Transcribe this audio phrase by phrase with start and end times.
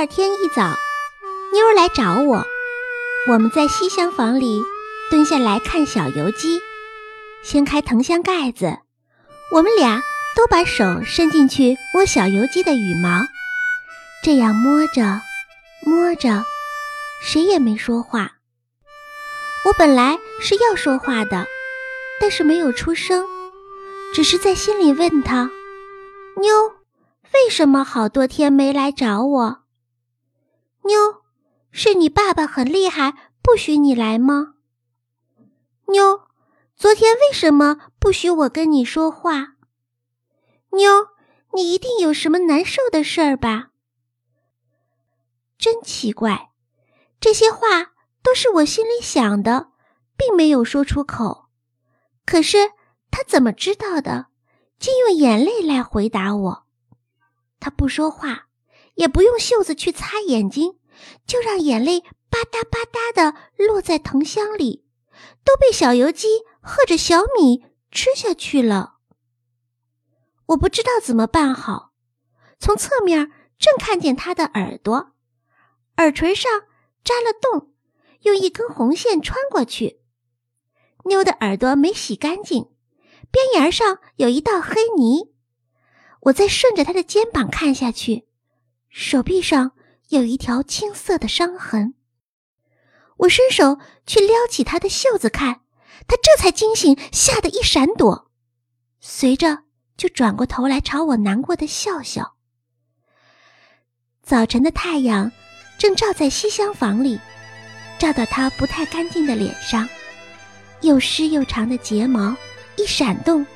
[0.00, 0.62] 第二天一早，
[1.52, 2.42] 妞儿来找我，
[3.28, 4.62] 我们在西厢房里
[5.10, 6.58] 蹲下来看小油鸡。
[7.42, 8.78] 掀开藤箱盖子，
[9.52, 10.00] 我们俩
[10.34, 13.20] 都把手伸进去摸小油鸡的羽毛，
[14.24, 15.20] 这样摸着
[15.84, 16.46] 摸着，
[17.22, 18.36] 谁也没说话。
[19.66, 21.46] 我本来是要说话的，
[22.18, 23.26] 但是没有出声，
[24.14, 25.50] 只是在心里问他
[26.40, 26.68] ：“妞，
[27.34, 29.58] 为什么好多天没来找我？”
[30.84, 31.22] 妞，
[31.70, 34.54] 是你爸爸很厉害，不许你来吗？
[35.88, 36.22] 妞。
[36.76, 39.56] 昨天为什么不许我跟你说话？
[40.70, 41.08] 妞，
[41.52, 43.68] 你一定有什么难受的事儿吧？
[45.58, 46.52] 真奇怪，
[47.20, 49.72] 这些话都是我心里想的，
[50.16, 51.50] 并没有说出口。
[52.24, 52.70] 可是
[53.10, 54.28] 他怎么知道的？
[54.78, 56.66] 竟用眼泪来回答我。
[57.58, 58.46] 他不说话，
[58.94, 60.78] 也不用袖子去擦眼睛，
[61.26, 64.84] 就让眼泪吧嗒吧嗒的落在藤箱里，
[65.44, 66.28] 都被小油鸡。
[66.62, 68.96] 喝着小米吃下去了，
[70.48, 71.94] 我不知道怎么办好。
[72.58, 75.14] 从侧面正看见他的耳朵，
[75.96, 76.52] 耳垂上
[77.02, 77.72] 扎了洞，
[78.24, 80.02] 用一根红线穿过去。
[81.06, 82.70] 妞的耳朵没洗干净，
[83.30, 85.32] 边沿上有一道黑泥。
[86.24, 88.28] 我再顺着他的肩膀看下去，
[88.90, 89.72] 手臂上
[90.08, 91.94] 有一条青色的伤痕。
[93.18, 95.62] 我伸手去撩起他的袖子看。
[96.08, 98.30] 他这才惊醒，吓得一闪躲，
[99.00, 99.58] 随着
[99.96, 102.34] 就转过头来朝我难过的笑笑。
[104.22, 105.30] 早晨的太阳
[105.78, 107.20] 正照在西厢房里，
[107.98, 109.88] 照到他不太干净的脸上，
[110.80, 112.34] 又湿又长的睫毛
[112.76, 113.46] 一闪动，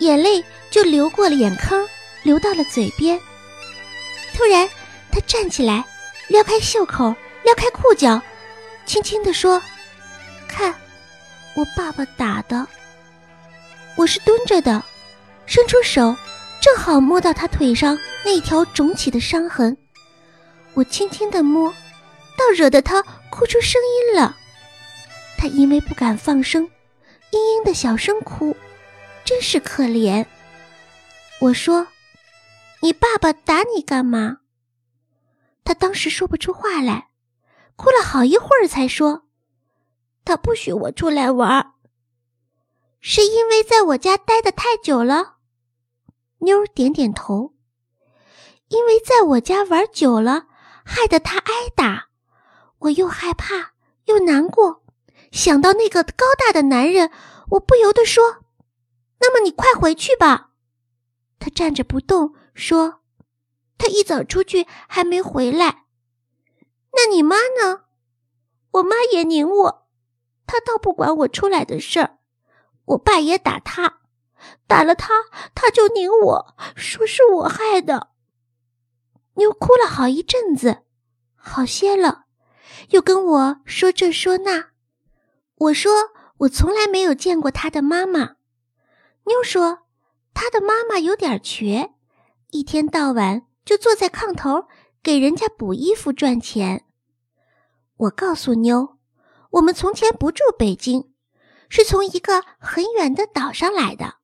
[0.00, 1.88] 眼泪就流过了眼坑，
[2.24, 3.18] 流到了嘴边。
[4.34, 4.68] 突然，
[5.12, 5.84] 他站起来，
[6.28, 7.14] 撩开袖口，
[7.44, 8.20] 撩开裤脚，
[8.86, 9.62] 轻轻地说
[10.48, 10.74] ：“看。”
[11.54, 12.66] 我爸爸打的，
[13.94, 14.82] 我是蹲着的，
[15.44, 16.16] 伸出手，
[16.62, 19.76] 正好摸到他腿上那条肿起的伤痕。
[20.72, 21.70] 我轻轻的摸，
[22.38, 24.34] 倒惹得他哭出声音了。
[25.36, 26.64] 他因为不敢放声，
[27.30, 28.56] 嘤嘤的小声哭，
[29.22, 30.24] 真是可怜。
[31.38, 31.86] 我说
[32.80, 34.38] ：“你爸爸打你干嘛？”
[35.64, 37.10] 他当时说不出话来，
[37.76, 39.24] 哭了好一会儿才说。
[40.24, 41.74] 他不许我出来玩，
[43.00, 45.36] 是因为在我家待的太久了。
[46.38, 47.54] 妞儿点点头，
[48.68, 50.46] 因为在我家玩久了，
[50.84, 52.08] 害得他挨打，
[52.78, 53.72] 我又害怕
[54.06, 54.82] 又难过。
[55.30, 57.10] 想到那个高大的男人，
[57.50, 58.44] 我不由得说
[59.20, 60.50] ：“那么你快回去吧。”
[61.38, 63.01] 他站着不动，说
[63.82, 65.86] ：“他一早出去还没回来。”
[66.94, 67.86] 那你妈呢？
[68.70, 69.88] 我妈也拧我。
[70.46, 72.18] 他倒不管我出来的事儿，
[72.84, 74.00] 我爸也打他，
[74.68, 75.14] 打了他，
[75.52, 78.10] 他就拧我说是我害的。
[79.34, 80.82] 妞哭了好一阵子，
[81.34, 82.26] 好些了，
[82.90, 84.70] 又跟我说这说那。
[85.56, 85.92] 我说
[86.38, 88.36] 我从来没有见过他的妈妈。
[89.24, 89.86] 妞说
[90.34, 91.94] 他的妈妈有点瘸，
[92.50, 94.68] 一天到晚就坐在炕头
[95.02, 96.84] 给人家补衣服赚钱。
[97.96, 98.98] 我告诉妞。
[99.52, 101.12] 我们从前不住北京，
[101.68, 104.14] 是从一个很远的岛上来的。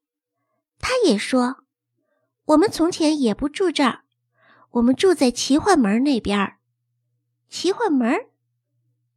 [0.79, 1.65] 他也说，
[2.47, 4.05] 我们从前也不住这儿，
[4.71, 6.61] 我们住在奇幻门那边儿。
[7.51, 8.11] 奇幻门，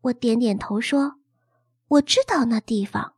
[0.01, 1.15] 我点点头说
[1.87, 3.13] ：“我知道那地方。”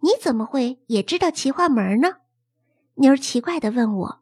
[0.00, 2.20] 你怎么会也知道奇幻门呢？
[2.94, 4.21] 妞奇怪的问我。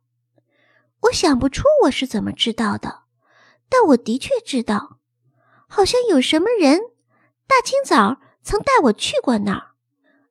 [1.00, 3.04] 我想不出我是怎么知道的，
[3.68, 4.98] 但我的确知道，
[5.68, 6.80] 好像有什么人。
[7.46, 9.70] 大清早曾带我去过那儿，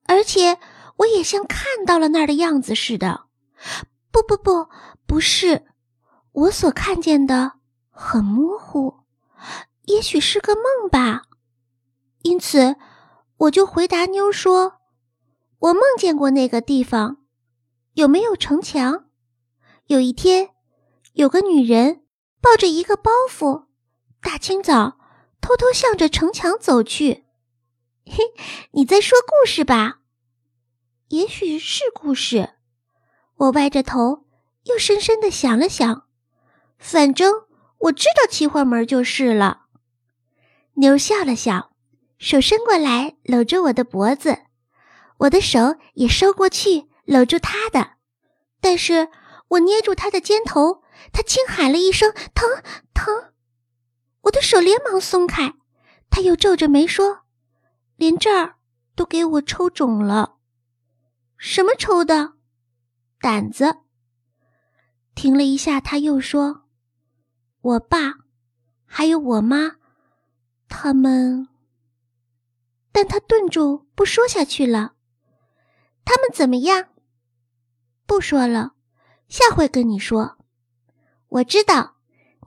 [0.06, 0.58] 而且
[0.98, 3.26] 我也像看到了那儿的样子似的。
[4.12, 4.70] 不不不，
[5.06, 5.66] 不是，
[6.32, 7.54] 我所看见的
[7.90, 9.02] 很模糊，
[9.84, 11.24] 也许是个梦吧。
[12.22, 12.76] 因此，
[13.38, 14.80] 我就回答妞说
[15.60, 17.18] ：“我梦见过那个地方，
[17.94, 19.06] 有没有城墙？
[19.88, 20.52] 有一天，
[21.20, 22.06] 有个女人
[22.40, 23.66] 抱着一个包袱，
[24.22, 24.98] 大清早。”
[25.42, 27.24] 偷偷向着城墙走去，
[28.06, 28.18] 嘿，
[28.72, 30.00] 你在说故事吧？
[31.08, 32.56] 也许是故事。
[33.38, 34.26] 我歪着头，
[34.66, 36.08] 又深深的想了想，
[36.78, 37.46] 反正
[37.80, 39.62] 我知道奇幻门就是了。
[40.74, 41.72] 妞笑了笑，
[42.18, 44.40] 手伸过来搂着我的脖子，
[45.20, 47.92] 我的手也收过去搂住她的，
[48.60, 49.08] 但是
[49.48, 52.48] 我捏住她的肩头，他轻喊了一声“疼
[52.94, 53.34] 疼”。
[54.24, 55.56] 我的手连忙松开，
[56.10, 57.22] 他又皱着眉说
[57.96, 58.56] ：“连这儿
[58.96, 60.38] 都给我抽肿了。”
[61.38, 62.34] 什么抽的？
[63.20, 63.78] 胆子。
[65.16, 66.64] 停了一下，他又说
[67.62, 68.16] ：“我爸，
[68.86, 69.78] 还有我妈，
[70.68, 71.48] 他们……”
[72.92, 74.94] 但他顿住，不说下去了。
[76.04, 76.90] 他们怎么样？
[78.06, 78.74] 不说了，
[79.28, 80.39] 下回跟你说。
[81.30, 81.96] 我知道，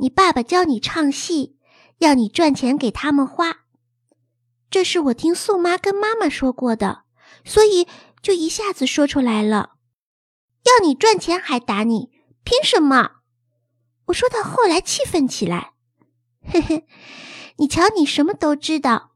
[0.01, 1.57] 你爸爸教你唱戏，
[1.99, 3.65] 要你赚钱给他们花。
[4.71, 7.05] 这是我听宋妈跟妈妈说过的，
[7.45, 7.89] 所以。
[8.23, 9.71] 就一下子说出来了，
[10.63, 12.13] 要你赚钱还打你，
[12.45, 13.17] 凭什么？
[14.05, 15.73] 我说到后来气愤起来，
[16.41, 16.87] 嘿嘿，
[17.57, 19.15] 你瞧你什么都知道，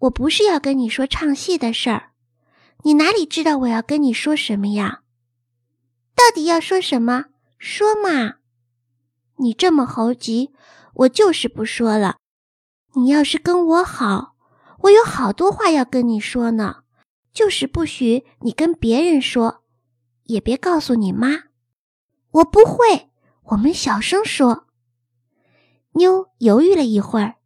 [0.00, 2.10] 我不是要跟你说唱戏的事儿，
[2.84, 5.00] 你哪里知道我要跟你说什么呀？
[6.14, 7.24] 到底要说什么？
[7.58, 8.34] 说嘛！
[9.38, 10.52] 你这么猴急，
[10.94, 12.16] 我就是不说了。
[12.94, 14.34] 你要是跟我好，
[14.80, 16.82] 我有好多话要跟你说呢。
[17.32, 19.62] 就是不许你跟别人说，
[20.24, 21.44] 也别告诉你妈。
[22.30, 23.10] 我不会，
[23.44, 24.66] 我们小声说。
[25.92, 27.36] 妞犹豫了一会儿，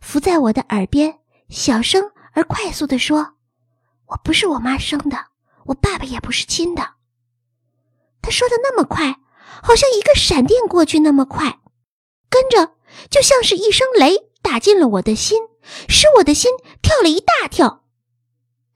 [0.00, 3.34] 伏在我的耳边，小声而快速地说
[4.06, 5.26] ：“我不是我妈生的，
[5.66, 6.94] 我爸爸也不是亲的。”
[8.20, 9.20] 他说的那么快，
[9.62, 11.60] 好像一个闪电过去那么快，
[12.28, 12.76] 跟着
[13.10, 15.38] 就像是一声雷打进了我的心，
[15.88, 16.50] 使我的心
[16.82, 17.84] 跳了一大跳。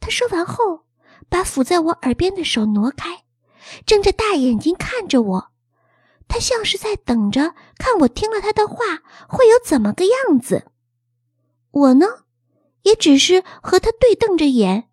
[0.00, 0.86] 他说完后，
[1.28, 3.24] 把抚在我耳边的手挪开，
[3.86, 5.52] 睁着大眼睛看着我。
[6.28, 10.66] 他像是在等着看我听了他的话会有怎么个样子。
[11.70, 12.06] 我呢，
[12.82, 14.88] 也只是和他对瞪着眼，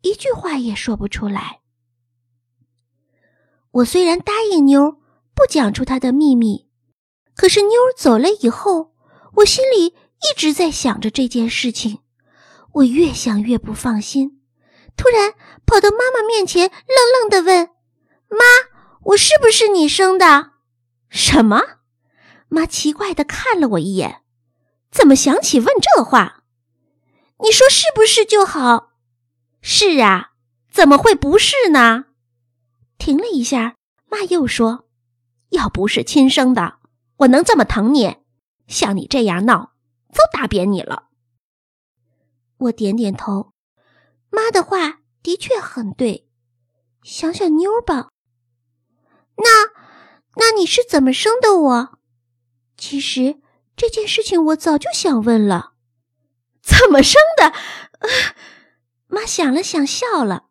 [0.00, 1.60] 一句话也说不出来。
[3.72, 4.99] 我虽然答应妞
[5.40, 6.68] 不讲出他的秘密，
[7.34, 8.92] 可是妞走了以后，
[9.36, 12.00] 我心里一直在想着这件事情。
[12.74, 14.42] 我越想越不放心。
[14.98, 15.32] 突然
[15.64, 17.70] 跑到妈妈面前，愣愣的问
[18.28, 18.44] ：“妈，
[19.04, 20.50] 我是不是你生的
[21.08, 21.62] ？”“什么？”
[22.48, 24.20] 妈奇怪的看了我一眼
[24.92, 26.44] ，“怎么想起问这话？
[27.42, 28.90] 你说是不是就好
[29.62, 30.32] ？”“是啊，
[30.70, 32.04] 怎么会不是呢？”
[32.98, 33.76] 停了一下，
[34.10, 34.84] 妈又说
[35.50, 36.78] ：“要不是亲生的，
[37.18, 38.16] 我能这么疼你？
[38.66, 39.72] 像你这样闹，
[40.12, 41.08] 都打扁你了。”
[42.58, 43.52] 我点点头。
[44.30, 46.28] 妈的话的确很对，
[47.02, 48.10] 想想妞吧。
[49.36, 49.70] 那，
[50.36, 51.98] 那你是怎么生的我？
[52.76, 53.40] 其实
[53.76, 55.72] 这件事情我早就想问了。
[56.62, 57.52] 怎么生的？
[59.08, 60.44] 妈想了想，笑了，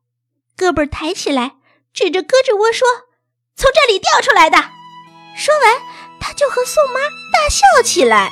[0.58, 1.58] 胳膊抬起来，
[1.94, 2.86] 指着胳肢窝说
[3.56, 4.58] ：“从这里掉出来的。”
[5.36, 5.82] 说完，
[6.20, 7.00] 他就和宋妈
[7.32, 8.30] 大笑起来。